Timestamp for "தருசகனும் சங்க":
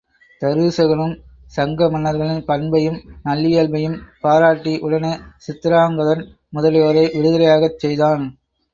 0.41-1.89